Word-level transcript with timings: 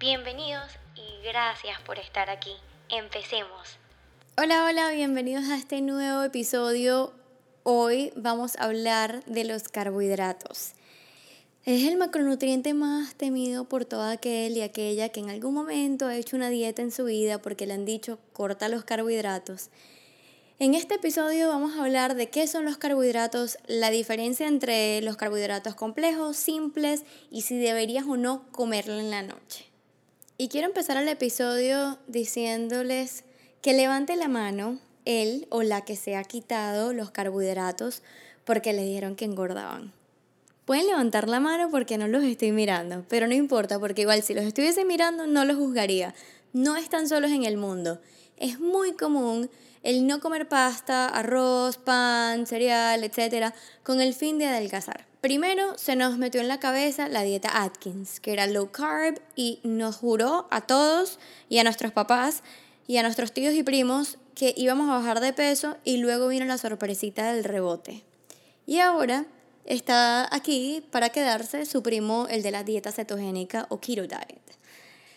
Bienvenidos 0.00 0.64
y 0.96 1.22
gracias 1.26 1.78
por 1.82 1.98
estar 1.98 2.30
aquí. 2.30 2.52
Empecemos. 2.88 3.76
Hola, 4.38 4.64
hola, 4.64 4.92
bienvenidos 4.92 5.50
a 5.50 5.58
este 5.58 5.82
nuevo 5.82 6.22
episodio. 6.22 7.12
Hoy 7.64 8.10
vamos 8.16 8.56
a 8.56 8.64
hablar 8.64 9.22
de 9.26 9.44
los 9.44 9.64
carbohidratos. 9.64 10.72
Es 11.66 11.86
el 11.86 11.98
macronutriente 11.98 12.72
más 12.72 13.14
temido 13.14 13.68
por 13.68 13.84
todo 13.84 14.04
aquel 14.04 14.56
y 14.56 14.62
aquella 14.62 15.10
que 15.10 15.20
en 15.20 15.28
algún 15.28 15.52
momento 15.52 16.06
ha 16.06 16.16
hecho 16.16 16.34
una 16.34 16.48
dieta 16.48 16.80
en 16.80 16.92
su 16.92 17.04
vida 17.04 17.42
porque 17.42 17.66
le 17.66 17.74
han 17.74 17.84
dicho 17.84 18.18
corta 18.32 18.70
los 18.70 18.84
carbohidratos. 18.84 19.68
En 20.58 20.72
este 20.72 20.94
episodio 20.94 21.50
vamos 21.50 21.76
a 21.76 21.82
hablar 21.82 22.14
de 22.14 22.30
qué 22.30 22.46
son 22.46 22.64
los 22.64 22.78
carbohidratos, 22.78 23.58
la 23.66 23.90
diferencia 23.90 24.48
entre 24.48 25.02
los 25.02 25.18
carbohidratos 25.18 25.74
complejos, 25.74 26.38
simples 26.38 27.04
y 27.30 27.42
si 27.42 27.58
deberías 27.58 28.06
o 28.06 28.16
no 28.16 28.50
comerlo 28.50 28.98
en 28.98 29.10
la 29.10 29.20
noche. 29.20 29.69
Y 30.40 30.48
quiero 30.48 30.68
empezar 30.68 30.96
el 30.96 31.06
episodio 31.06 31.98
diciéndoles 32.06 33.24
que 33.60 33.74
levante 33.74 34.16
la 34.16 34.26
mano 34.28 34.78
él 35.04 35.46
o 35.50 35.62
la 35.62 35.84
que 35.84 35.96
se 35.96 36.16
ha 36.16 36.24
quitado 36.24 36.94
los 36.94 37.10
carbohidratos 37.10 38.02
porque 38.46 38.72
le 38.72 38.82
dijeron 38.82 39.16
que 39.16 39.26
engordaban. 39.26 39.92
Pueden 40.64 40.86
levantar 40.86 41.28
la 41.28 41.40
mano 41.40 41.68
porque 41.70 41.98
no 41.98 42.08
los 42.08 42.24
estoy 42.24 42.52
mirando, 42.52 43.04
pero 43.10 43.26
no 43.26 43.34
importa 43.34 43.78
porque 43.78 44.00
igual 44.00 44.22
si 44.22 44.32
los 44.32 44.46
estuviese 44.46 44.86
mirando 44.86 45.26
no 45.26 45.44
los 45.44 45.58
juzgaría. 45.58 46.14
No 46.54 46.78
están 46.78 47.06
solos 47.06 47.32
en 47.32 47.44
el 47.44 47.58
mundo. 47.58 48.00
Es 48.38 48.58
muy 48.58 48.94
común 48.94 49.50
el 49.82 50.06
no 50.06 50.20
comer 50.20 50.48
pasta, 50.48 51.06
arroz, 51.06 51.76
pan, 51.76 52.46
cereal, 52.46 53.04
etc., 53.04 53.52
con 53.82 54.00
el 54.00 54.14
fin 54.14 54.38
de 54.38 54.46
adelgazar. 54.46 55.09
Primero 55.20 55.76
se 55.76 55.96
nos 55.96 56.16
metió 56.16 56.40
en 56.40 56.48
la 56.48 56.60
cabeza 56.60 57.08
la 57.08 57.22
dieta 57.22 57.62
Atkins, 57.62 58.20
que 58.20 58.32
era 58.32 58.46
low 58.46 58.70
carb 58.70 59.20
y 59.36 59.60
nos 59.64 59.96
juró 59.96 60.48
a 60.50 60.62
todos 60.62 61.18
y 61.50 61.58
a 61.58 61.64
nuestros 61.64 61.92
papás 61.92 62.42
y 62.86 62.96
a 62.96 63.02
nuestros 63.02 63.32
tíos 63.32 63.54
y 63.54 63.62
primos 63.62 64.16
que 64.34 64.54
íbamos 64.56 64.88
a 64.88 64.94
bajar 64.94 65.20
de 65.20 65.34
peso 65.34 65.76
y 65.84 65.98
luego 65.98 66.28
vino 66.28 66.46
la 66.46 66.56
sorpresita 66.56 67.32
del 67.32 67.44
rebote. 67.44 68.02
Y 68.66 68.78
ahora 68.78 69.26
está 69.66 70.34
aquí 70.34 70.82
para 70.90 71.10
quedarse 71.10 71.66
su 71.66 71.82
primo, 71.82 72.26
el 72.30 72.42
de 72.42 72.50
la 72.50 72.64
dieta 72.64 72.90
cetogénica 72.90 73.66
o 73.68 73.78
keto 73.78 74.06
diet. 74.06 74.40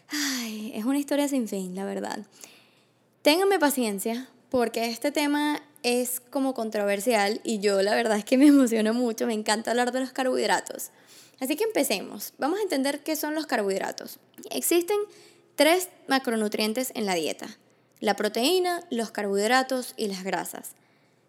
Ay, 0.09 0.74
es 0.76 0.84
una 0.84 1.00
historia 1.00 1.30
sin 1.30 1.48
fin, 1.48 1.76
la 1.76 1.86
verdad. 1.86 2.20
Ténganme 3.22 3.58
paciencia 3.58 4.28
porque 4.50 4.88
este 4.88 5.12
tema 5.12 5.62
es 5.84 6.20
como 6.20 6.53
controversial 6.53 7.42
y 7.44 7.59
yo 7.59 7.81
la 7.81 7.94
verdad 7.94 8.17
es 8.17 8.26
que 8.26 8.38
me 8.38 8.48
emociono 8.48 8.94
mucho, 8.94 9.28
me 9.28 9.34
encanta 9.34 9.72
hablar 9.72 9.92
de 9.92 10.00
los 10.00 10.12
carbohidratos. 10.12 10.92
Así 11.40 11.56
que 11.56 11.66
empecemos. 11.66 12.34
Vamos 12.38 12.59
a 12.59 12.64
entender 12.64 13.03
qué 13.03 13.16
son 13.16 13.36
los 13.36 13.45
carbohidratos. 13.45 14.20
Existen 14.52 14.98
tres 15.56 15.90
macronutrientes 16.08 16.92
en 16.95 17.06
la 17.06 17.16
dieta. 17.16 17.58
La 18.00 18.16
proteína, 18.16 18.81
los 18.90 19.12
carbohidratos 19.12 19.94
y 19.98 20.08
las 20.08 20.23
grasas. 20.23 20.72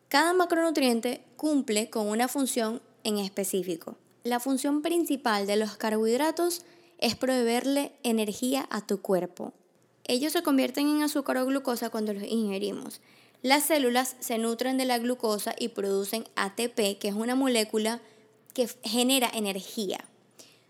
Cada 0.08 0.33
macronutriente 0.33 1.24
cumple 1.36 1.90
con 1.90 2.08
una 2.08 2.29
función 2.29 2.80
en 3.02 3.18
específico. 3.18 3.96
La 4.23 4.40
función 4.40 4.83
principal 4.83 5.46
de 5.46 5.56
los 5.56 5.77
carbohidratos 5.77 6.64
es 6.98 7.17
proveerle 7.17 7.92
energía 8.02 8.67
a 8.70 8.86
tu 8.86 9.00
cuerpo. 9.02 9.52
Ellos 10.05 10.33
se 10.33 10.42
convierten 10.42 10.89
en 10.89 11.02
azúcar 11.02 11.39
o 11.39 11.46
glucosa 11.46 11.90
cuando 11.90 12.12
los 12.12 12.23
ingerimos. 12.23 13.00
Las 13.44 13.64
células 13.64 14.16
se 14.20 14.38
nutren 14.38 14.78
de 14.78 14.86
la 14.86 14.96
glucosa 14.96 15.55
y 15.58 15.68
producen 15.68 16.24
ATP, 16.34 16.98
que 16.98 17.08
es 17.08 17.14
una 17.14 17.34
molécula 17.34 18.00
que 18.55 18.66
genera 18.82 19.30
energía. 19.34 20.02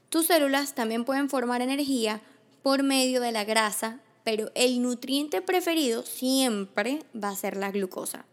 Tus 0.08 0.26
células 0.26 0.74
también 0.74 1.04
pueden 1.04 1.30
formar 1.30 1.62
energía 1.62 2.20
por 2.64 2.82
medio 2.82 3.20
de 3.20 3.30
la 3.30 3.44
grasa, 3.44 4.00
pero 4.24 4.50
el 4.56 4.82
nutriente 4.82 5.40
preferido 5.40 6.02
siempre 6.02 7.04
va 7.14 7.28
a 7.28 7.36
ser 7.36 7.56
la 7.56 7.70
glucosa. 7.70 8.24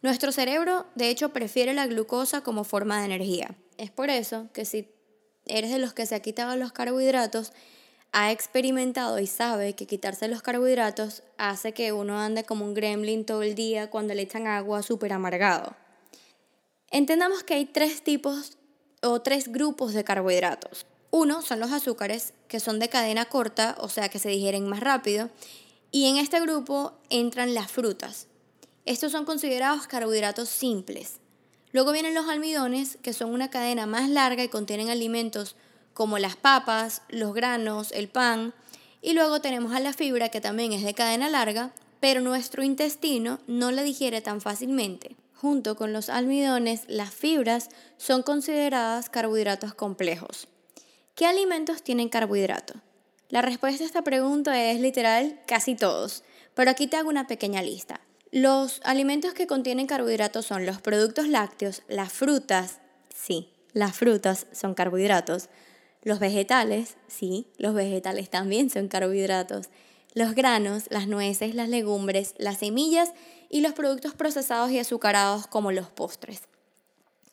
Nuestro 0.00 0.32
cerebro, 0.32 0.86
de 0.94 1.10
hecho, 1.10 1.34
prefiere 1.34 1.74
la 1.74 1.86
glucosa 1.86 2.40
como 2.40 2.64
forma 2.64 3.00
de 3.00 3.04
energía. 3.04 3.54
Es 3.76 3.90
por 3.90 4.08
eso 4.08 4.48
que 4.54 4.64
si 4.64 4.88
eres 5.44 5.70
de 5.70 5.78
los 5.78 5.92
que 5.92 6.06
se 6.06 6.14
ha 6.14 6.20
quitado 6.20 6.56
los 6.56 6.72
carbohidratos, 6.72 7.52
ha 8.12 8.32
experimentado 8.32 9.18
y 9.20 9.26
sabe 9.26 9.74
que 9.74 9.86
quitarse 9.86 10.26
los 10.28 10.42
carbohidratos 10.42 11.22
hace 11.38 11.72
que 11.72 11.92
uno 11.92 12.18
ande 12.18 12.44
como 12.44 12.64
un 12.64 12.74
gremlin 12.74 13.24
todo 13.24 13.42
el 13.42 13.54
día 13.54 13.90
cuando 13.90 14.14
le 14.14 14.22
echan 14.22 14.46
agua 14.46 14.82
súper 14.82 15.12
amargado. 15.12 15.76
Entendamos 16.90 17.44
que 17.44 17.54
hay 17.54 17.66
tres 17.66 18.02
tipos 18.02 18.58
o 19.02 19.22
tres 19.22 19.52
grupos 19.52 19.94
de 19.94 20.02
carbohidratos. 20.02 20.86
Uno 21.12 21.42
son 21.42 21.60
los 21.60 21.72
azúcares, 21.72 22.34
que 22.48 22.60
son 22.60 22.78
de 22.78 22.88
cadena 22.88 23.26
corta, 23.26 23.76
o 23.78 23.88
sea 23.88 24.08
que 24.08 24.18
se 24.18 24.28
digieren 24.28 24.68
más 24.68 24.80
rápido. 24.80 25.30
Y 25.92 26.08
en 26.08 26.16
este 26.16 26.40
grupo 26.40 26.94
entran 27.08 27.54
las 27.54 27.70
frutas. 27.70 28.26
Estos 28.86 29.12
son 29.12 29.24
considerados 29.24 29.86
carbohidratos 29.86 30.48
simples. 30.48 31.18
Luego 31.72 31.92
vienen 31.92 32.14
los 32.14 32.28
almidones, 32.28 32.98
que 33.02 33.12
son 33.12 33.32
una 33.32 33.50
cadena 33.50 33.86
más 33.86 34.08
larga 34.08 34.42
y 34.42 34.48
contienen 34.48 34.90
alimentos 34.90 35.54
como 35.94 36.18
las 36.18 36.36
papas, 36.36 37.02
los 37.08 37.34
granos, 37.34 37.92
el 37.92 38.08
pan. 38.08 38.54
Y 39.02 39.12
luego 39.12 39.40
tenemos 39.40 39.72
a 39.74 39.80
la 39.80 39.92
fibra 39.92 40.28
que 40.28 40.40
también 40.40 40.72
es 40.72 40.82
de 40.82 40.94
cadena 40.94 41.28
larga, 41.28 41.72
pero 42.00 42.20
nuestro 42.20 42.62
intestino 42.62 43.40
no 43.46 43.70
la 43.70 43.82
digiere 43.82 44.20
tan 44.20 44.40
fácilmente. 44.40 45.16
Junto 45.34 45.76
con 45.76 45.92
los 45.92 46.10
almidones, 46.10 46.82
las 46.86 47.14
fibras 47.14 47.70
son 47.96 48.22
consideradas 48.22 49.08
carbohidratos 49.08 49.74
complejos. 49.74 50.48
¿Qué 51.14 51.26
alimentos 51.26 51.82
tienen 51.82 52.08
carbohidratos? 52.08 52.76
La 53.28 53.42
respuesta 53.42 53.84
a 53.84 53.86
esta 53.86 54.02
pregunta 54.02 54.62
es 54.70 54.80
literal 54.80 55.40
casi 55.46 55.76
todos, 55.76 56.24
pero 56.54 56.70
aquí 56.70 56.88
te 56.88 56.96
hago 56.96 57.08
una 57.08 57.26
pequeña 57.26 57.62
lista. 57.62 58.00
Los 58.32 58.80
alimentos 58.84 59.34
que 59.34 59.46
contienen 59.46 59.86
carbohidratos 59.86 60.46
son 60.46 60.66
los 60.66 60.80
productos 60.80 61.28
lácteos, 61.28 61.82
las 61.88 62.12
frutas, 62.12 62.80
sí, 63.14 63.52
las 63.72 63.96
frutas 63.96 64.46
son 64.52 64.74
carbohidratos, 64.74 65.48
los 66.02 66.18
vegetales, 66.18 66.96
sí, 67.08 67.46
los 67.58 67.74
vegetales 67.74 68.30
también 68.30 68.70
son 68.70 68.88
carbohidratos. 68.88 69.68
Los 70.14 70.34
granos, 70.34 70.84
las 70.90 71.06
nueces, 71.06 71.54
las 71.54 71.68
legumbres, 71.68 72.34
las 72.38 72.58
semillas 72.58 73.12
y 73.48 73.60
los 73.60 73.74
productos 73.74 74.14
procesados 74.14 74.70
y 74.70 74.78
azucarados 74.78 75.46
como 75.46 75.72
los 75.72 75.88
postres. 75.88 76.42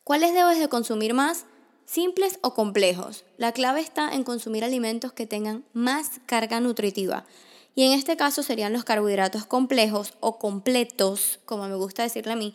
¿Cuáles 0.04 0.34
debes 0.34 0.60
de 0.60 0.68
consumir 0.68 1.14
más? 1.14 1.46
Simples 1.86 2.40
o 2.42 2.54
complejos. 2.54 3.24
La 3.38 3.54
clave 3.54 3.80
está 3.80 4.14
en 4.14 4.24
consumir 4.24 4.64
alimentos 4.64 5.14
que 5.14 5.26
tengan 5.26 5.64
más 5.74 6.20
carga 6.26 6.60
nutritiva. 6.60 7.26
Y 7.74 7.84
en 7.84 7.94
este 7.94 8.18
caso 8.18 8.44
serían 8.44 8.74
los 8.74 8.84
carbohidratos 8.84 9.46
complejos 9.46 10.14
o 10.20 10.40
completos, 10.40 11.40
como 11.46 11.68
me 11.68 11.76
gusta 11.76 12.04
decirle 12.04 12.34
a 12.34 12.36
mí, 12.36 12.54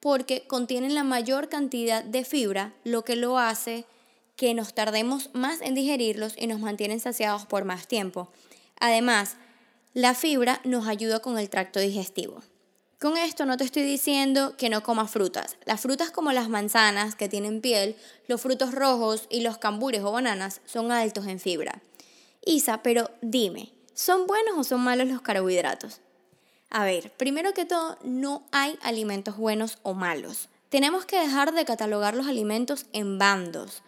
porque 0.00 0.46
contienen 0.46 0.94
la 0.94 1.04
mayor 1.04 1.48
cantidad 1.48 2.02
de 2.02 2.24
fibra, 2.24 2.74
lo 2.82 3.04
que 3.04 3.14
lo 3.14 3.38
hace 3.38 3.84
que 4.42 4.54
nos 4.54 4.74
tardemos 4.74 5.30
más 5.34 5.60
en 5.60 5.76
digerirlos 5.76 6.34
y 6.36 6.48
nos 6.48 6.58
mantienen 6.58 6.98
saciados 6.98 7.46
por 7.46 7.64
más 7.64 7.86
tiempo. 7.86 8.28
Además, 8.80 9.36
la 9.94 10.14
fibra 10.16 10.60
nos 10.64 10.88
ayuda 10.88 11.20
con 11.20 11.38
el 11.38 11.48
tracto 11.48 11.78
digestivo. 11.78 12.42
Con 13.00 13.16
esto 13.16 13.46
no 13.46 13.56
te 13.56 13.62
estoy 13.62 13.84
diciendo 13.84 14.56
que 14.56 14.68
no 14.68 14.82
comas 14.82 15.12
frutas. 15.12 15.56
Las 15.64 15.80
frutas 15.80 16.10
como 16.10 16.32
las 16.32 16.48
manzanas 16.48 17.14
que 17.14 17.28
tienen 17.28 17.60
piel, 17.60 17.94
los 18.26 18.40
frutos 18.40 18.74
rojos 18.74 19.28
y 19.30 19.42
los 19.42 19.58
cambures 19.58 20.02
o 20.02 20.10
bananas 20.10 20.60
son 20.66 20.90
altos 20.90 21.28
en 21.28 21.38
fibra. 21.38 21.80
Isa, 22.44 22.82
pero 22.82 23.12
dime, 23.20 23.72
¿son 23.94 24.26
buenos 24.26 24.58
o 24.58 24.64
son 24.64 24.80
malos 24.80 25.06
los 25.06 25.22
carbohidratos? 25.22 26.00
A 26.68 26.82
ver, 26.82 27.12
primero 27.12 27.54
que 27.54 27.64
todo, 27.64 27.96
no 28.02 28.42
hay 28.50 28.76
alimentos 28.82 29.36
buenos 29.36 29.78
o 29.82 29.94
malos. 29.94 30.48
Tenemos 30.68 31.04
que 31.04 31.20
dejar 31.20 31.54
de 31.54 31.64
catalogar 31.64 32.16
los 32.16 32.26
alimentos 32.26 32.86
en 32.92 33.18
bandos. 33.18 33.84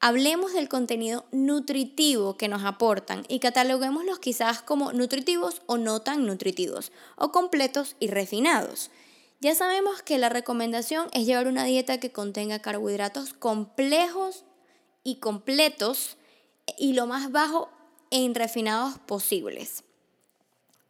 Hablemos 0.00 0.52
del 0.52 0.68
contenido 0.68 1.24
nutritivo 1.32 2.36
que 2.36 2.46
nos 2.46 2.64
aportan 2.64 3.24
y 3.26 3.40
cataloguémoslos 3.40 4.20
quizás 4.20 4.62
como 4.62 4.92
nutritivos 4.92 5.60
o 5.66 5.76
no 5.76 6.02
tan 6.02 6.24
nutritivos, 6.24 6.92
o 7.16 7.32
completos 7.32 7.96
y 7.98 8.06
refinados. 8.06 8.92
Ya 9.40 9.56
sabemos 9.56 10.02
que 10.02 10.18
la 10.18 10.28
recomendación 10.28 11.08
es 11.12 11.26
llevar 11.26 11.48
una 11.48 11.64
dieta 11.64 11.98
que 11.98 12.12
contenga 12.12 12.60
carbohidratos 12.60 13.32
complejos 13.32 14.44
y 15.02 15.16
completos 15.16 16.16
y 16.78 16.92
lo 16.92 17.08
más 17.08 17.32
bajo 17.32 17.68
en 18.12 18.36
refinados 18.36 18.98
posibles. 19.00 19.82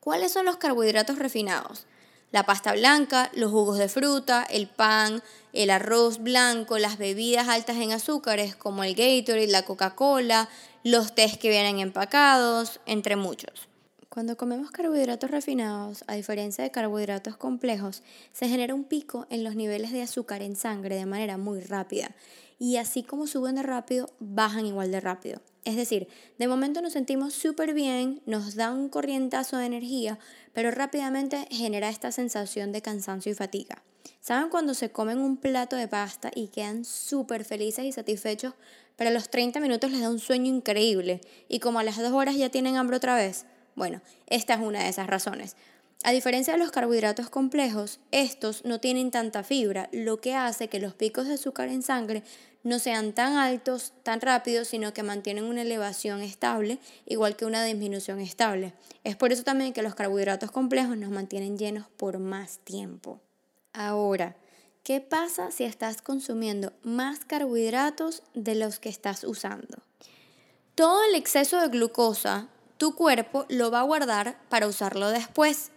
¿Cuáles 0.01 0.33
son 0.33 0.45
los 0.45 0.59
carbohidratos 0.59 1.19
refinados? 1.19 1.88
La 2.31 2.45
pasta 2.45 2.73
blanca, 2.73 3.31
los 3.35 3.51
jugos 3.51 3.79
de 3.79 3.89
fruta, 3.89 4.45
el 4.51 4.69
pan, 4.69 5.23
el 5.55 5.71
arroz 5.71 6.19
blanco, 6.19 6.79
las 6.79 6.99
bebidas 6.99 7.49
altas 7.49 7.79
en 7.79 7.93
azúcares 7.93 8.55
como 8.55 8.85
el 8.85 8.95
Gatorade, 8.95 9.47
la 9.47 9.63
Coca-Cola, 9.63 10.49
los 10.85 11.15
tés 11.15 11.39
que 11.39 11.49
vienen 11.49 11.79
empacados, 11.79 12.81
entre 12.85 13.17
muchos. 13.17 13.69
Cuando 14.11 14.37
comemos 14.37 14.71
carbohidratos 14.71 15.31
refinados, 15.31 16.05
a 16.07 16.15
diferencia 16.15 16.65
de 16.65 16.71
carbohidratos 16.71 17.37
complejos, 17.37 18.03
se 18.33 18.49
genera 18.49 18.75
un 18.75 18.85
pico 18.85 19.27
en 19.31 19.45
los 19.45 19.55
niveles 19.55 19.93
de 19.93 20.03
azúcar 20.03 20.43
en 20.43 20.57
sangre 20.57 20.97
de 20.97 21.07
manera 21.07 21.39
muy 21.39 21.61
rápida. 21.61 22.15
Y 22.59 22.77
así 22.77 23.03
como 23.03 23.27
suben 23.27 23.55
de 23.55 23.63
rápido, 23.63 24.11
bajan 24.19 24.67
igual 24.67 24.91
de 24.91 25.01
rápido. 25.01 25.41
Es 25.69 25.77
decir, 25.77 26.09
de 26.39 26.49
momento 26.49 26.81
nos 26.81 26.95
sentimos 26.95 27.35
súper 27.35 27.75
bien, 27.75 28.23
nos 28.25 28.55
da 28.55 28.73
un 28.73 28.89
corrientazo 28.89 29.59
de 29.59 29.67
energía, 29.67 30.19
pero 30.55 30.71
rápidamente 30.71 31.47
genera 31.51 31.91
esta 31.91 32.11
sensación 32.11 32.73
de 32.73 32.81
cansancio 32.81 33.33
y 33.33 33.35
fatiga. 33.35 33.83
¿Saben 34.23 34.49
cuando 34.49 34.73
se 34.73 34.91
comen 34.91 35.19
un 35.19 35.37
plato 35.37 35.77
de 35.77 35.87
pasta 35.87 36.31
y 36.35 36.49
quedan 36.49 36.87
súper 36.87 37.45
felices 37.45 37.85
y 37.85 37.93
satisfechos, 37.93 38.55
pero 38.97 39.11
a 39.11 39.13
los 39.13 39.29
30 39.29 39.61
minutos 39.61 39.91
les 39.91 40.01
da 40.01 40.09
un 40.09 40.21
sueño 40.21 40.47
increíble 40.47 41.21
y 41.51 41.59
como 41.59 41.81
a 41.81 41.85
las 41.85 41.99
2 41.99 42.13
horas 42.13 42.37
ya 42.37 42.49
tienen 42.49 42.77
hambre 42.77 42.97
otra 42.97 43.15
vez? 43.15 43.45
Bueno, 43.75 44.01
esta 44.27 44.55
es 44.55 44.61
una 44.61 44.85
de 44.85 44.89
esas 44.89 45.07
razones. 45.07 45.55
A 46.05 46.13
diferencia 46.13 46.53
de 46.55 46.61
los 46.61 46.71
carbohidratos 46.71 47.29
complejos, 47.29 47.99
estos 48.13 48.65
no 48.65 48.81
tienen 48.81 49.11
tanta 49.11 49.43
fibra, 49.43 49.91
lo 49.93 50.21
que 50.21 50.33
hace 50.33 50.69
que 50.69 50.79
los 50.79 50.95
picos 50.95 51.27
de 51.27 51.35
azúcar 51.35 51.69
en 51.69 51.83
sangre 51.83 52.23
no 52.65 52.79
sean 52.79 53.13
tan 53.13 53.37
altos, 53.37 53.93
tan 54.03 54.21
rápidos, 54.21 54.69
sino 54.69 54.93
que 54.93 55.03
mantienen 55.03 55.45
una 55.45 55.63
elevación 55.63 56.21
estable, 56.21 56.79
igual 57.07 57.37
que 57.37 57.45
una 57.45 57.65
disminución 57.65 58.21
estable. 58.21 58.75
Es 59.05 59.17
por 59.17 59.33
eso 59.33 59.45
también 59.45 59.73
que 59.73 59.83
los 59.83 59.95
carbohidratos 59.95 60.51
complejos 60.51 60.97
nos 60.97 61.11
mantienen 61.11 61.57
llenos 61.57 61.87
por 61.97 62.19
más 62.19 62.59
tiempo. 62.59 63.21
Ahora, 63.73 64.37
¿qué 64.83 65.01
pasa 65.01 65.51
si 65.51 65.65
estás 65.65 66.03
consumiendo 66.03 66.73
más 66.83 67.21
carbohidratos 67.25 68.23
de 68.35 68.55
los 68.55 68.81
que 68.81 68.89
estás 68.89 69.25
usando? 69.25 69.79
Todo 70.75 71.05
el 71.09 71.15
exceso 71.15 71.61
de 71.61 71.69
glucosa, 71.69 72.49
tu 72.77 72.95
cuerpo 72.95 73.47
lo 73.49 73.71
va 73.71 73.81
a 73.81 73.85
guardar 73.85 74.39
para 74.49 74.67
usarlo 74.67 75.11
después. 75.11 75.71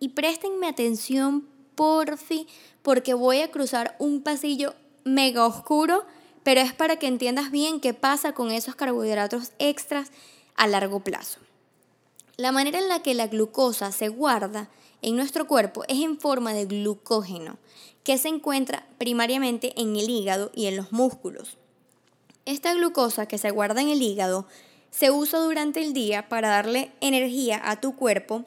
Y 0.00 0.10
préstenme 0.10 0.66
atención, 0.66 1.48
porfi, 1.74 2.46
porque 2.82 3.14
voy 3.14 3.40
a 3.40 3.50
cruzar 3.50 3.96
un 3.98 4.22
pasillo 4.22 4.74
mega 5.04 5.46
oscuro 5.46 6.04
pero 6.42 6.60
es 6.60 6.72
para 6.72 6.96
que 6.96 7.06
entiendas 7.06 7.50
bien 7.50 7.80
qué 7.80 7.94
pasa 7.94 8.32
con 8.32 8.50
esos 8.50 8.74
carbohidratos 8.74 9.52
extras 9.58 10.10
a 10.56 10.66
largo 10.66 11.00
plazo. 11.00 11.40
La 12.36 12.52
manera 12.52 12.78
en 12.78 12.88
la 12.88 13.02
que 13.02 13.14
la 13.14 13.26
glucosa 13.26 13.92
se 13.92 14.08
guarda 14.08 14.68
en 15.02 15.16
nuestro 15.16 15.46
cuerpo 15.46 15.84
es 15.88 16.00
en 16.02 16.18
forma 16.18 16.54
de 16.54 16.64
glucógeno, 16.64 17.58
que 18.04 18.18
se 18.18 18.28
encuentra 18.28 18.86
primariamente 18.98 19.80
en 19.80 19.96
el 19.96 20.08
hígado 20.08 20.50
y 20.54 20.66
en 20.66 20.76
los 20.76 20.92
músculos. 20.92 21.56
Esta 22.44 22.74
glucosa 22.74 23.26
que 23.26 23.38
se 23.38 23.50
guarda 23.50 23.80
en 23.80 23.88
el 23.88 24.02
hígado 24.02 24.46
se 24.90 25.10
usa 25.10 25.38
durante 25.38 25.82
el 25.82 25.92
día 25.92 26.28
para 26.28 26.48
darle 26.48 26.92
energía 27.00 27.60
a 27.64 27.80
tu 27.80 27.94
cuerpo 27.96 28.44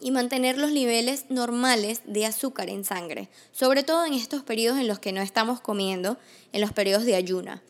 y 0.00 0.10
mantener 0.10 0.58
los 0.58 0.72
niveles 0.72 1.26
normales 1.30 2.02
de 2.04 2.26
azúcar 2.26 2.68
en 2.68 2.84
sangre, 2.84 3.28
sobre 3.52 3.82
todo 3.82 4.04
en 4.04 4.14
estos 4.14 4.42
periodos 4.42 4.78
en 4.78 4.88
los 4.88 4.98
que 4.98 5.12
no 5.12 5.22
estamos 5.22 5.60
comiendo, 5.60 6.18
en 6.52 6.60
los 6.60 6.72
periodos 6.72 7.04
de 7.04 7.14
ayuna. 7.14 7.62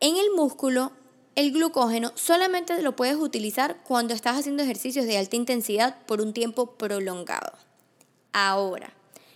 En 0.00 0.16
el 0.16 0.30
músculo, 0.36 0.92
el 1.34 1.52
glucógeno 1.52 2.12
solamente 2.14 2.80
lo 2.82 2.96
puedes 2.96 3.16
utilizar 3.16 3.82
cuando 3.84 4.14
estás 4.14 4.38
haciendo 4.38 4.62
ejercicios 4.62 5.06
de 5.06 5.18
alta 5.18 5.36
intensidad 5.36 5.98
por 6.06 6.20
un 6.20 6.32
tiempo 6.32 6.72
prolongado. 6.72 7.52
Ahora, 8.32 8.92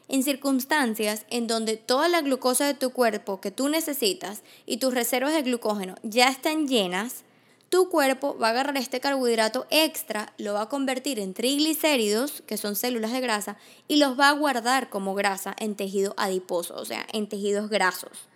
en 0.09 0.23
circunstancias 0.23 1.25
en 1.31 1.47
donde 1.47 1.77
toda 1.77 2.09
la 2.09 2.21
glucosa 2.21 2.67
de 2.67 2.75
tu 2.75 2.91
cuerpo 2.91 3.41
que 3.41 3.51
tú 3.51 3.69
necesitas 3.69 4.43
y 4.67 4.79
tus 4.79 4.93
reservas 4.93 5.33
de 5.33 5.43
glucógeno 5.43 5.95
ya 6.03 6.29
están 6.29 6.69
llenas, 6.69 7.23
tu 7.71 7.89
cuerpo 7.89 8.37
va 8.37 8.49
a 8.49 8.51
agarrar 8.51 8.77
este 8.77 8.99
carbohidrato 8.99 9.67
extra, 9.71 10.33
lo 10.39 10.55
va 10.55 10.63
a 10.63 10.69
convertir 10.69 11.21
en 11.21 11.35
triglicéridos, 11.35 12.43
que 12.43 12.57
son 12.57 12.75
células 12.75 13.13
de 13.13 13.21
grasa, 13.21 13.57
y 13.87 13.97
los 13.97 14.19
va 14.19 14.29
a 14.29 14.33
guardar 14.33 14.91
como 14.91 15.15
grasa 15.15 15.55
en 15.57 15.77
tejido 15.77 16.13
adiposo, 16.17 16.75
o 16.75 16.85
sea, 16.85 17.07
en 17.13 17.29
tejidos 17.29 17.71
grasos. 17.71 18.29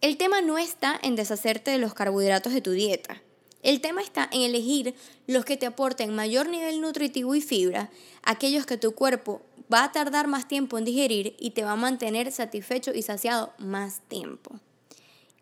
El 0.00 0.16
tema 0.16 0.40
no 0.40 0.56
está 0.56 0.98
en 1.02 1.16
deshacerte 1.16 1.72
de 1.72 1.78
los 1.78 1.94
carbohidratos 1.94 2.52
de 2.52 2.62
tu 2.62 2.70
dieta. 2.70 3.20
El 3.62 3.80
tema 3.80 4.02
está 4.02 4.28
en 4.32 4.42
elegir 4.42 4.94
los 5.26 5.44
que 5.44 5.56
te 5.56 5.66
aporten 5.66 6.14
mayor 6.14 6.48
nivel 6.48 6.80
nutritivo 6.80 7.34
y 7.34 7.40
fibra, 7.40 7.90
aquellos 8.22 8.66
que 8.66 8.78
tu 8.78 8.92
cuerpo 8.92 9.42
va 9.72 9.82
a 9.82 9.92
tardar 9.92 10.28
más 10.28 10.46
tiempo 10.46 10.78
en 10.78 10.84
digerir 10.84 11.34
y 11.40 11.50
te 11.50 11.64
va 11.64 11.72
a 11.72 11.76
mantener 11.76 12.30
satisfecho 12.30 12.92
y 12.94 13.02
saciado 13.02 13.52
más 13.58 14.00
tiempo. 14.08 14.60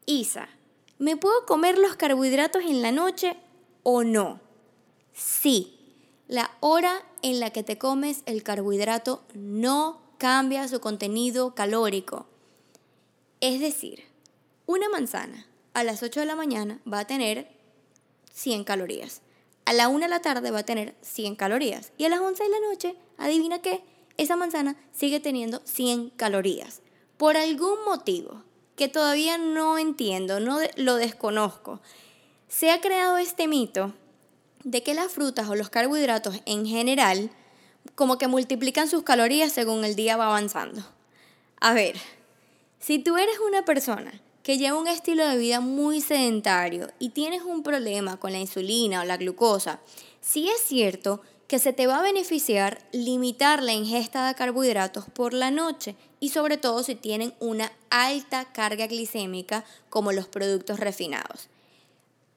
Isa, 0.06 0.48
¿Me 0.98 1.16
puedo 1.16 1.46
comer 1.46 1.78
los 1.78 1.94
carbohidratos 1.94 2.64
en 2.64 2.82
la 2.82 2.90
noche 2.90 3.36
o 3.84 4.02
no? 4.02 4.40
Sí, 5.12 5.78
la 6.26 6.50
hora 6.60 7.02
en 7.22 7.38
la 7.38 7.50
que 7.50 7.62
te 7.62 7.78
comes 7.78 8.22
el 8.26 8.42
carbohidrato 8.42 9.22
no 9.34 10.00
cambia 10.18 10.66
su 10.66 10.80
contenido 10.80 11.54
calórico. 11.54 12.26
Es 13.40 13.60
decir, 13.60 14.04
una 14.66 14.88
manzana 14.88 15.46
a 15.72 15.84
las 15.84 16.02
8 16.02 16.20
de 16.20 16.26
la 16.26 16.34
mañana 16.34 16.80
va 16.92 17.00
a 17.00 17.06
tener 17.06 17.48
100 18.32 18.64
calorías. 18.64 19.22
A 19.64 19.72
la 19.72 19.88
1 19.88 20.00
de 20.00 20.08
la 20.08 20.20
tarde 20.20 20.50
va 20.50 20.60
a 20.60 20.66
tener 20.66 20.96
100 21.02 21.36
calorías. 21.36 21.92
Y 21.96 22.06
a 22.06 22.08
las 22.08 22.20
11 22.20 22.42
de 22.42 22.48
la 22.50 22.60
noche, 22.60 22.96
adivina 23.18 23.62
qué, 23.62 23.84
esa 24.16 24.34
manzana 24.34 24.76
sigue 24.92 25.20
teniendo 25.20 25.60
100 25.64 26.10
calorías. 26.10 26.80
Por 27.16 27.36
algún 27.36 27.84
motivo, 27.84 28.42
que 28.78 28.88
todavía 28.88 29.36
no 29.36 29.76
entiendo, 29.76 30.40
no 30.40 30.60
lo 30.76 30.94
desconozco. 30.94 31.80
Se 32.46 32.70
ha 32.70 32.80
creado 32.80 33.19
este 33.19 33.48
mito 33.48 33.92
de 34.62 34.82
que 34.82 34.94
las 34.94 35.12
frutas 35.12 35.48
o 35.48 35.56
los 35.56 35.69
carbohidratos 35.69 36.40
en 36.46 36.64
general 36.64 37.30
como 37.96 38.19
que 38.19 38.28
multiplican 38.28 38.88
sus 38.88 39.02
calorías 39.02 39.52
según 39.52 39.84
el 39.84 39.96
día 39.96 40.16
va 40.16 40.28
avanzando. 40.28 40.82
A 41.60 41.75
ver, 41.75 41.96
si 42.78 43.00
tú 43.00 43.16
eres 43.16 43.38
una 43.40 43.64
persona 43.64 44.22
que 44.44 44.58
lleva 44.58 44.78
un 44.78 44.86
estilo 44.86 45.26
de 45.26 45.36
vida 45.36 45.58
muy 45.58 46.00
sedentario 46.00 46.88
y 47.00 47.10
tienes 47.10 47.42
un 47.42 47.64
problema 47.64 48.19
con 48.19 48.32
la 48.32 48.38
insulina 48.38 49.02
o 49.02 49.04
la 49.04 49.16
glucosa, 49.16 49.81
sí 50.20 50.48
es 50.48 50.60
cierto 50.60 51.20
que 51.48 51.58
se 51.58 51.72
te 51.72 51.86
va 51.86 51.98
a 51.98 52.02
beneficiar 52.02 52.78
limitar 52.93 53.62
la 53.62 53.72
ingesta 53.72 54.28
de 54.28 54.34
carbohidratos 54.34 55.06
por 55.06 55.32
la 55.32 55.50
noche 55.50 55.96
y 56.20 56.28
sobre 56.28 56.58
todo 56.58 56.82
si 56.82 56.94
tienen 56.94 57.34
una 57.40 57.72
alta 57.88 58.52
carga 58.52 58.86
glicémica 58.86 59.64
como 59.88 60.12
los 60.12 60.28
productos 60.28 60.78
refinados. 60.78 61.48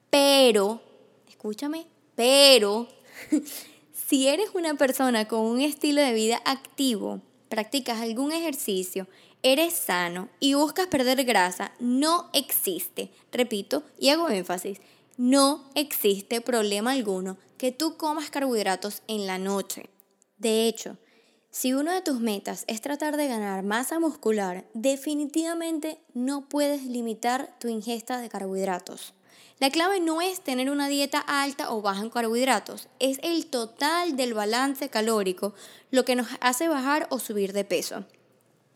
Pero, 0.08 0.80
escúchame, 1.28 1.86
pero 2.14 2.88
si 4.08 4.28
eres 4.28 4.48
una 4.54 4.74
persona 4.76 5.28
con 5.28 5.40
un 5.40 5.60
estilo 5.60 6.00
de 6.00 6.14
vida 6.14 6.40
activo, 6.46 7.20
practicas 7.50 8.00
algún 8.00 8.32
ejercicio, 8.32 9.06
eres 9.42 9.74
sano 9.74 10.30
y 10.40 10.54
buscas 10.54 10.86
perder 10.86 11.24
grasa, 11.24 11.72
no 11.80 12.30
existe, 12.32 13.10
repito 13.30 13.82
y 13.98 14.08
hago 14.08 14.30
énfasis, 14.30 14.80
no 15.18 15.68
existe 15.74 16.40
problema 16.40 16.92
alguno 16.92 17.36
que 17.62 17.70
tú 17.70 17.96
comas 17.96 18.28
carbohidratos 18.28 19.02
en 19.06 19.28
la 19.28 19.38
noche. 19.38 19.88
De 20.36 20.66
hecho, 20.66 20.98
si 21.52 21.74
una 21.74 21.94
de 21.94 22.02
tus 22.02 22.18
metas 22.18 22.64
es 22.66 22.80
tratar 22.80 23.16
de 23.16 23.28
ganar 23.28 23.62
masa 23.62 24.00
muscular, 24.00 24.64
definitivamente 24.74 26.00
no 26.12 26.48
puedes 26.48 26.82
limitar 26.82 27.56
tu 27.60 27.68
ingesta 27.68 28.20
de 28.20 28.28
carbohidratos. 28.28 29.14
La 29.60 29.70
clave 29.70 30.00
no 30.00 30.20
es 30.20 30.40
tener 30.40 30.72
una 30.72 30.88
dieta 30.88 31.20
alta 31.20 31.72
o 31.72 31.82
baja 31.82 32.02
en 32.02 32.10
carbohidratos, 32.10 32.88
es 32.98 33.20
el 33.22 33.46
total 33.46 34.16
del 34.16 34.34
balance 34.34 34.88
calórico 34.88 35.54
lo 35.92 36.04
que 36.04 36.16
nos 36.16 36.26
hace 36.40 36.66
bajar 36.66 37.06
o 37.10 37.20
subir 37.20 37.52
de 37.52 37.64
peso. 37.64 38.04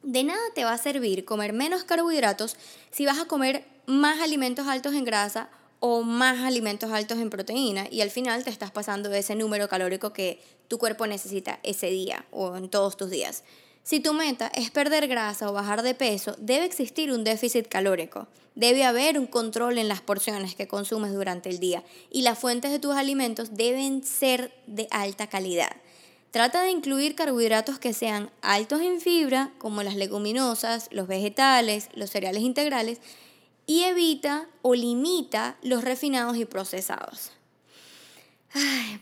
De 0.04 0.22
nada 0.22 0.42
te 0.54 0.62
va 0.62 0.74
a 0.74 0.78
servir 0.78 1.24
comer 1.24 1.52
menos 1.52 1.82
carbohidratos 1.82 2.56
si 2.92 3.04
vas 3.04 3.18
a 3.18 3.24
comer 3.24 3.66
más 3.86 4.20
alimentos 4.20 4.68
altos 4.68 4.94
en 4.94 5.04
grasa 5.04 5.50
o 5.80 6.02
más 6.02 6.40
alimentos 6.40 6.90
altos 6.90 7.18
en 7.18 7.30
proteína 7.30 7.86
y 7.90 8.00
al 8.00 8.10
final 8.10 8.44
te 8.44 8.50
estás 8.50 8.70
pasando 8.70 9.12
ese 9.12 9.34
número 9.34 9.68
calórico 9.68 10.12
que 10.12 10.40
tu 10.68 10.78
cuerpo 10.78 11.06
necesita 11.06 11.60
ese 11.62 11.88
día 11.88 12.24
o 12.30 12.56
en 12.56 12.68
todos 12.68 12.96
tus 12.96 13.10
días. 13.10 13.44
Si 13.82 14.00
tu 14.00 14.12
meta 14.12 14.50
es 14.54 14.70
perder 14.70 15.06
grasa 15.06 15.48
o 15.48 15.52
bajar 15.52 15.82
de 15.82 15.94
peso, 15.94 16.34
debe 16.38 16.64
existir 16.64 17.12
un 17.12 17.22
déficit 17.22 17.68
calórico. 17.68 18.26
Debe 18.56 18.84
haber 18.84 19.18
un 19.18 19.26
control 19.26 19.78
en 19.78 19.86
las 19.86 20.00
porciones 20.00 20.54
que 20.54 20.66
consumes 20.66 21.12
durante 21.12 21.50
el 21.50 21.60
día 21.60 21.84
y 22.10 22.22
las 22.22 22.38
fuentes 22.38 22.72
de 22.72 22.78
tus 22.78 22.96
alimentos 22.96 23.54
deben 23.54 24.02
ser 24.02 24.52
de 24.66 24.88
alta 24.90 25.28
calidad. 25.28 25.70
Trata 26.32 26.62
de 26.62 26.70
incluir 26.70 27.14
carbohidratos 27.14 27.78
que 27.78 27.92
sean 27.92 28.30
altos 28.42 28.80
en 28.80 29.00
fibra, 29.00 29.52
como 29.58 29.82
las 29.82 29.94
leguminosas, 29.94 30.88
los 30.90 31.06
vegetales, 31.06 31.88
los 31.94 32.10
cereales 32.10 32.42
integrales, 32.42 33.00
y 33.66 33.82
evita 33.82 34.48
o 34.62 34.74
limita 34.74 35.56
los 35.62 35.82
refinados 35.84 36.36
y 36.36 36.44
procesados. 36.44 37.32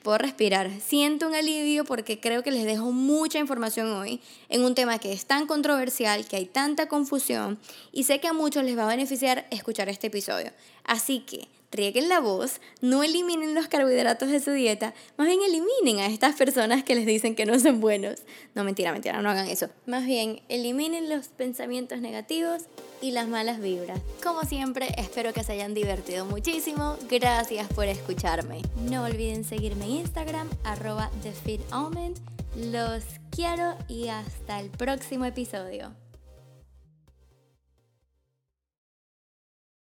puedo 0.03 0.19
respirar. 0.19 0.71
Siento 0.81 1.27
un 1.27 1.35
alivio 1.35 1.85
porque 1.85 2.21
creo 2.21 2.43
que 2.43 2.51
les 2.51 2.65
dejo 2.65 2.93
mucha 2.93 3.39
información 3.39 3.91
hoy 3.93 4.21
en 4.49 4.65
un 4.65 4.75
tema 4.75 4.99
que 4.99 5.13
es 5.13 5.27
tan 5.27 5.47
controversial, 5.47 6.27
que 6.27 6.37
hay 6.37 6.47
tanta 6.47 6.89
confusión 6.89 7.59
y 7.93 8.05
sé 8.05 8.21
que 8.21 8.29
a 8.29 8.33
muchos 8.33 8.65
les 8.65 8.77
va 8.77 8.85
a 8.85 8.89
beneficiar 8.89 9.47
escuchar 9.51 9.89
este 9.89 10.09
episodio. 10.09 10.53
Así 10.85 11.21
que 11.21 11.49
rieguen 11.71 12.09
la 12.09 12.21
voz, 12.21 12.61
no 12.81 13.03
eliminen 13.03 13.55
los 13.55 13.67
carbohidratos 13.67 14.31
de 14.31 14.39
su 14.39 14.53
dieta, 14.53 14.95
más 15.17 15.27
bien 15.27 15.41
eliminen 15.43 15.99
a 15.99 16.07
estas 16.07 16.37
personas 16.37 16.85
que 16.85 16.95
les 16.95 17.05
dicen 17.05 17.35
que 17.35 17.47
no 17.47 17.59
son 17.59 17.81
buenos. 17.81 18.23
No, 18.55 18.63
mentira, 18.63 18.93
mentira, 18.93 19.21
no 19.23 19.31
hagan 19.31 19.49
eso. 19.49 19.69
Más 19.85 20.07
bien, 20.07 20.41
eliminen 20.49 21.09
los 21.09 21.29
pensamientos 21.29 22.01
negativos 22.01 22.63
y 23.05 23.11
las 23.11 23.29
malas 23.29 23.61
vibras. 23.61 24.01
Como 24.23 24.45
siempre, 24.45 24.89
espero 24.97 25.35
que 25.35 25.45
se 25.45 25.53
hayan 25.53 25.75
divertido 25.75 26.25
muchísimo. 26.25 26.97
Gracias 27.11 27.69
por 27.75 27.85
escucharme. 27.85 28.63
No 28.89 29.05
olviden 29.05 29.45
seguirme 29.45 29.85
en 29.85 29.91
Instagram, 29.91 30.49
arroba 30.65 31.11
TheFitAlmond. 31.23 32.19
Los 32.57 33.05
quiero 33.31 33.77
y 33.89 34.09
hasta 34.09 34.59
el 34.59 34.71
próximo 34.71 35.27
episodio. 35.27 36.04